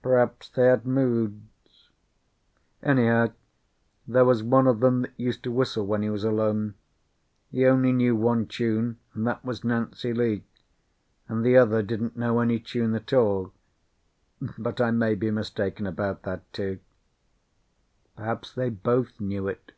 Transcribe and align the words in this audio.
Perhaps 0.00 0.50
they 0.50 0.66
had 0.66 0.86
moods. 0.86 1.90
Anyhow, 2.84 3.32
there 4.06 4.24
was 4.24 4.40
one 4.40 4.68
of 4.68 4.78
them 4.78 5.02
that 5.02 5.14
used 5.18 5.42
to 5.42 5.50
whistle 5.50 5.84
when 5.84 6.02
he 6.02 6.08
was 6.08 6.22
alone. 6.22 6.74
He 7.50 7.66
only 7.66 7.90
knew 7.90 8.14
one 8.14 8.46
tune, 8.46 9.00
and 9.12 9.26
that 9.26 9.44
was 9.44 9.64
"Nancy 9.64 10.12
Lee," 10.14 10.44
and 11.26 11.44
the 11.44 11.56
other 11.56 11.82
didn't 11.82 12.16
know 12.16 12.38
any 12.38 12.60
tune 12.60 12.94
at 12.94 13.12
all; 13.12 13.52
but 14.56 14.80
I 14.80 14.92
may 14.92 15.16
be 15.16 15.32
mistaken 15.32 15.84
about 15.84 16.22
that, 16.22 16.52
too. 16.52 16.78
Perhaps 18.14 18.54
they 18.54 18.70
both 18.70 19.20
knew 19.20 19.48
it. 19.48 19.72